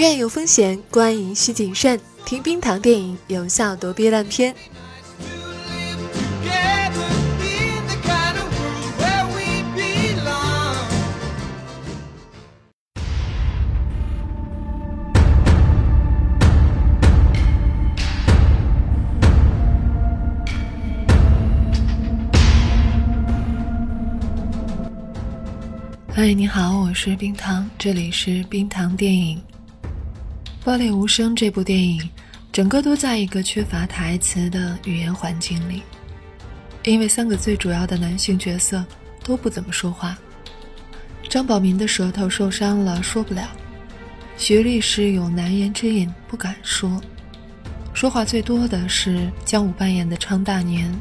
[0.00, 2.00] 院有风险，观影需谨慎。
[2.24, 4.54] 听冰糖电影，有效躲避烂片。
[26.08, 29.36] 嗨，你好，我是冰糖，这里是冰糖电影。
[30.62, 32.06] 《爆裂无声》这部电影，
[32.52, 35.82] 整个都在一个缺乏台词的语言环境里，
[36.84, 38.84] 因为三个最主要的男性角色
[39.24, 40.18] 都不怎么说话。
[41.30, 43.44] 张宝民的舌头受伤了，说不了；
[44.36, 47.00] 徐律师有难言之隐，不敢说。
[47.94, 50.94] 说话最多的是姜武扮演的昌大年，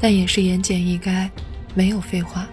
[0.00, 1.28] 但也是言简意赅，
[1.74, 2.46] 没有废话。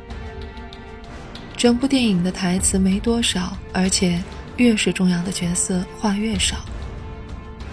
[1.55, 4.20] 整部电影的台词没多少，而且。
[4.59, 6.57] 越是重要的角色话越少，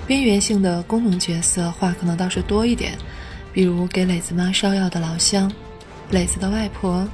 [0.07, 2.97] 边缘性的功能角色话可能倒是多一点，
[3.53, 5.53] 比如给磊子妈烧药的老乡，
[6.11, 7.07] 磊子的外婆，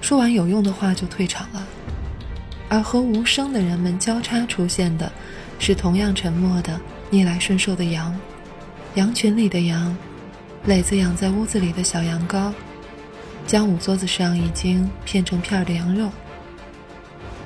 [0.00, 1.66] 说完有用的话就退场了。
[2.70, 5.12] 而和无声的人们交叉出现的，
[5.58, 6.80] 是同样沉默的
[7.10, 8.18] 逆来顺受的羊，
[8.94, 9.94] 羊群里的羊，
[10.64, 12.50] 磊子养在屋子里的小羊羔，
[13.46, 16.10] 江武桌子上已经片成片的羊肉。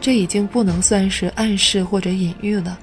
[0.03, 2.77] 这已经不能算是暗示或者隐喻了，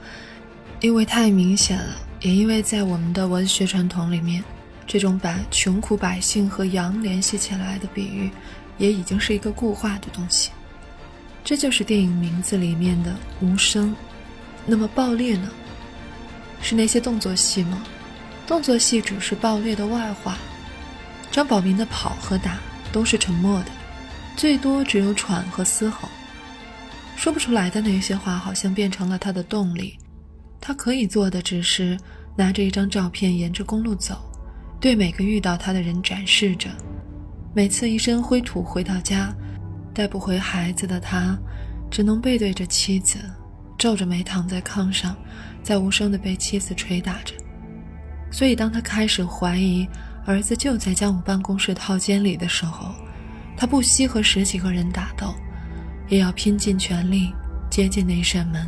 [0.80, 4.42] 因为太明显了，也因为在我们的文学传统里面，
[4.88, 8.32] 这种把穷苦百姓和羊联系起来的比喻，
[8.78, 10.52] 也已经是一个固化的东西。
[11.44, 13.94] 这就是电影名字里面的无声。
[14.66, 15.50] 那么爆裂呢？
[16.62, 17.84] 是那些动作戏吗？
[18.48, 20.38] 动作戏只是爆裂的外化。
[21.30, 22.60] 张宝民的跑和打
[22.94, 23.66] 都是沉默的，
[24.38, 26.08] 最多只有喘和嘶吼。
[27.20, 30.00] 说不出来的那些话，好像变成了他的动力。
[30.62, 31.98] 他可以做的只是
[32.34, 34.18] 拿着一张照片，沿着公路走，
[34.80, 36.70] 对每个遇到他的人展示着。
[37.54, 39.36] 每次一身灰土回到家，
[39.94, 41.38] 带不回孩子的他，
[41.92, 43.20] 只能背对着妻子，
[43.78, 45.14] 皱着眉躺在炕上，
[45.62, 47.34] 在无声地被妻子捶打着。
[48.32, 49.86] 所以，当他开始怀疑
[50.26, 52.96] 儿子就在江武办公室套间里的时候，
[53.58, 55.36] 他不惜和十几个人打斗。
[56.10, 57.34] 也要拼尽全力
[57.70, 58.68] 接近那扇门。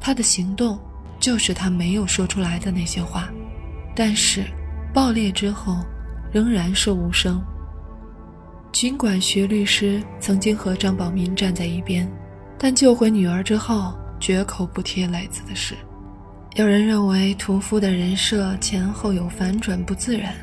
[0.00, 0.78] 他的行动
[1.20, 3.28] 就是他没有说出来的那些话，
[3.94, 4.44] 但是
[4.92, 5.76] 爆裂之后
[6.32, 7.42] 仍然是无声。
[8.72, 12.10] 尽管徐律师曾经和张宝民站在一边，
[12.58, 15.74] 但救回女儿之后绝口不提磊子的事。
[16.56, 20.34] 有人认为屠夫的人设前后有反转不自然，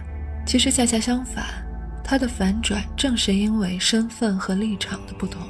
[0.46, 1.46] 其实恰恰相反，
[2.04, 5.42] 他的反转正是因为身份和立场的不同。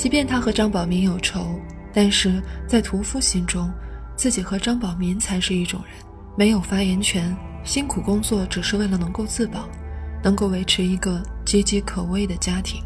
[0.00, 1.60] 即便他和张宝民有仇，
[1.92, 3.70] 但是在屠夫心中，
[4.16, 5.92] 自己和张宝民才是一种人，
[6.38, 9.68] 没有发言权，辛苦工作只是为了能够自保，
[10.24, 12.82] 能够维持一个岌岌可危的家庭。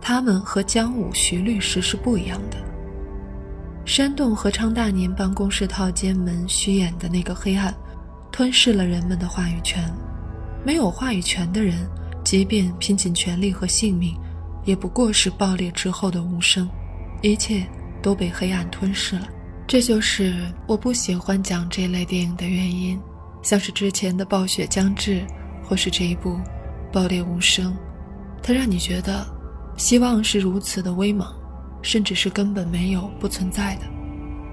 [0.00, 2.56] 他们和江武、徐律师是不一样的。
[3.84, 7.74] 山洞和昌大年办公室套间门虚掩的那个黑暗，
[8.32, 9.84] 吞噬了人们的话语权。
[10.64, 11.86] 没有话语权的人，
[12.24, 14.16] 即便拼尽全力和性命。
[14.64, 16.68] 也不过是爆裂之后的无声，
[17.22, 17.66] 一切
[18.02, 19.28] 都被黑暗吞噬了。
[19.66, 20.34] 这就是
[20.66, 23.00] 我不喜欢讲这类电影的原因，
[23.42, 25.20] 像是之前的《暴雪将至》，
[25.62, 26.30] 或是这一部
[26.92, 27.72] 《爆裂无声》，
[28.42, 29.26] 它让你觉得
[29.76, 31.26] 希望是如此的威猛，
[31.82, 33.82] 甚至是根本没有、不存在的。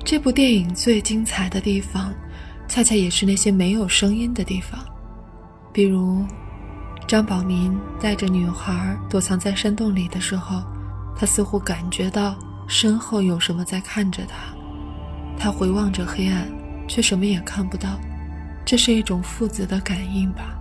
[0.04, 2.14] 这部电影最精彩的地方，
[2.68, 4.80] 恰恰也是那些没有声音的地方，
[5.74, 6.26] 比如。
[7.12, 10.64] 张宝民带着女孩躲藏在山洞里的时候，
[11.14, 12.38] 他似乎感觉到
[12.70, 14.56] 身后有什么在看着他。
[15.38, 16.48] 他回望着黑暗，
[16.88, 18.00] 却什么也看不到。
[18.64, 20.58] 这是一种父子的感应吧？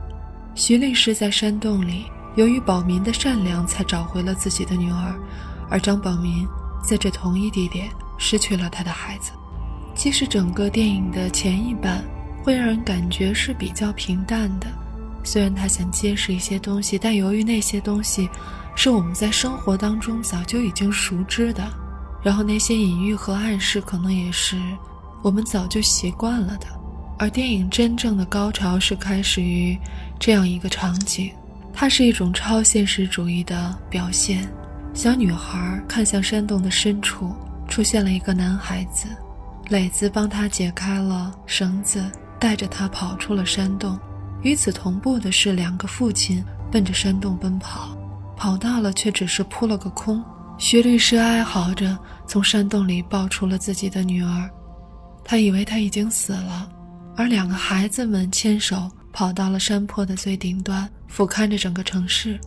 [0.57, 5.15] 徐律师在山洞里，由于宝民的善良，才找回了自己的女儿；
[5.71, 6.45] 而张宝民
[6.83, 7.89] 在这同一地点
[8.19, 9.31] 失去了他的孩子。
[9.95, 12.03] 其实，整个电影的前一半
[12.43, 14.67] 会让人感觉是比较平淡的。
[15.23, 18.29] 虽然他想揭示一些东西，但由于那些东西
[18.75, 21.63] 是我们在生活当中早就已经熟知的，
[22.23, 24.57] 然后那些隐喻和暗示可能也是
[25.23, 26.67] 我们早就习惯了的。
[27.19, 29.79] 而电影真正的高潮是开始于
[30.19, 31.31] 这样一个场景，
[31.73, 34.51] 它是一种超现实主义的表现。
[34.95, 37.35] 小女孩看向山洞的深处，
[37.69, 39.07] 出现了一个男孩子，
[39.69, 42.03] 磊子帮她解开了绳子，
[42.39, 43.99] 带着她跑出了山洞。
[44.43, 47.97] 与此同步的是，两个父亲奔着山洞奔跑，
[48.37, 50.23] 跑到了却只是扑了个空。
[50.57, 54.51] 徐律师哀嚎着从山洞里抱出了自己的女儿，
[55.25, 56.71] 他以为他已经死了，
[57.17, 62.39] 而两个孩子们牵手跑到了山坡的最顶端，俯瞰着整个城市。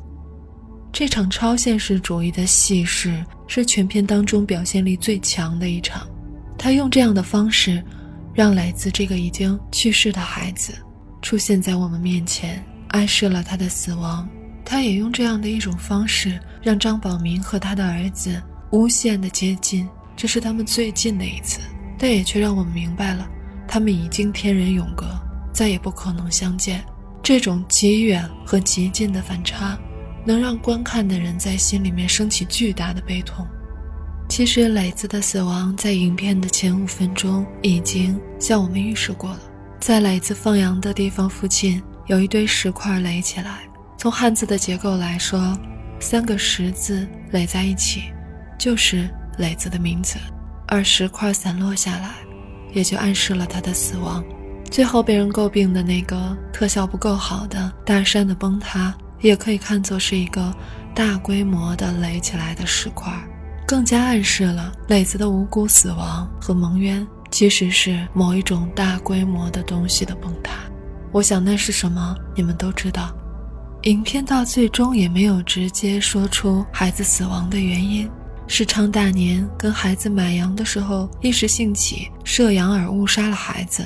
[0.92, 6.08] 这场超现实主义的戏是是全片当中表现力最强的一场。
[6.56, 7.84] 他用这样的方式，
[8.32, 10.74] 让来自这个已经去世的孩子
[11.24, 14.28] 出现在我们面前，暗示了他的死亡。
[14.66, 18.42] 他也用这样的一种方式，让张宝明和他的儿子
[18.72, 19.88] 无限的接近，
[20.18, 21.62] 这是他们最近的一次。
[21.98, 23.26] 但也却让我们明白了，
[23.68, 25.06] 他们已经天人永隔，
[25.54, 26.84] 再也不可能相见。
[27.22, 29.78] 这种极远和极近的反差，
[30.26, 33.48] 能让观看的人在心里面升起巨大的悲痛。
[34.28, 39.40] 其实，磊子的死亡在影片的前五分钟已经向我们预示过了。
[39.86, 43.68] 在磊子放羊的地方附近，有一堆石块垒起来。
[43.98, 45.60] 从汉字的结构来说，
[46.00, 48.04] 三个石字垒在一起，
[48.58, 49.10] 就是
[49.40, 50.16] 磊子的名字。
[50.70, 52.12] 而石块散落下来，
[52.72, 54.24] 也就暗示了他的死亡。
[54.72, 60.56] 最后被人诟病的那个特效不够好的大山的崩塌，也可以看作是一个
[60.96, 63.12] 大规模的垒起来的石块，
[63.68, 70.54] 更加暗示了磊子的无辜死亡和蒙冤其实是某一种大规模的东西的崩塌。
[71.12, 73.12] 我想那是什么，你们都知道。
[73.84, 78.08] 影片到最终也没有直接说出孩子死亡的原因。
[78.46, 83.84] 是昌大年跟孩子买羊的时候一时兴起射羊而误杀了孩子，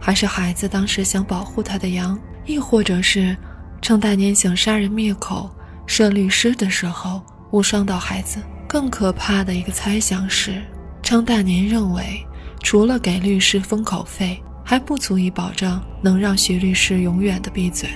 [0.00, 3.36] 还是孩子当时想保护他的羊，亦或者是
[3.80, 5.48] 昌大年想杀人灭口
[5.86, 7.22] 射律师的时候
[7.52, 8.40] 误伤到孩子？
[8.66, 10.60] 更可怕的一个猜想是，
[11.00, 12.26] 昌大年认为
[12.68, 17.88] 除了给律师封口费，还不足以保证能让徐律师永远的闭嘴，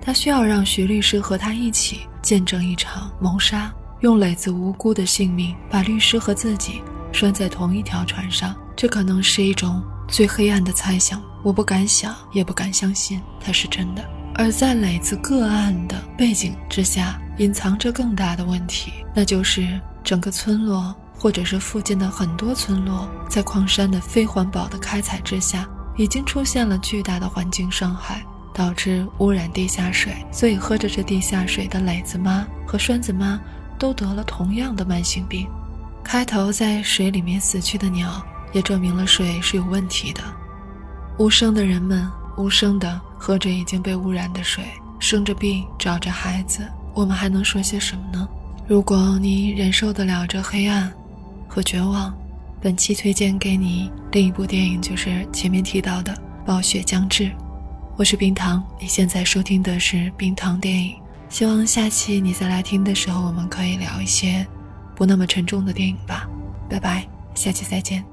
[0.00, 3.74] 他需要让徐律师和他一起见证一场谋杀。
[4.02, 6.80] 用磊子无辜的性命把律师和自己
[7.10, 11.20] 拴在同一条船上，这可能是一种最黑暗的猜想。
[11.42, 14.04] 我不敢想，也不敢相信它是真的。
[14.36, 28.22] 而在磊子个案的背景之下，隐藏着更大的问题，那就是整个村落，或者是附近的很多村落，在矿山的非环保的开采之下，已经出现了巨大的环境伤害，
[28.52, 30.14] 导致污染地下水。
[30.32, 33.40] 所以，喝着这地下水的磊子妈和栓子妈。
[33.76, 35.46] 都得了同样的慢性病。
[36.04, 40.22] 开头在水里面死去的鸟，也证明了水是有问题的。
[41.18, 44.64] 无声的人们无声的喝着已经被污染的水，
[45.00, 48.28] 生着病，找着孩子，我们还能说些什么呢？
[48.68, 50.90] 如果你忍受得了这黑暗
[51.54, 52.12] 和绝望，
[52.60, 56.12] 本期推荐给你另一部电影，就是前面提到的
[56.44, 57.26] 《暴雪将至》。
[57.96, 60.96] 我是冰糖，你现在收听的是冰糖电影。
[61.28, 64.44] 希望下期你再来听的时候，我们可以聊一些
[64.96, 66.28] 不那么沉重的电影吧。
[66.68, 67.06] 拜拜，
[67.36, 68.04] 下期再见。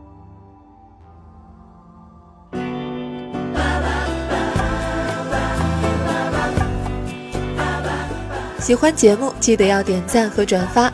[8.60, 10.94] 喜欢节目记得要点赞和转发，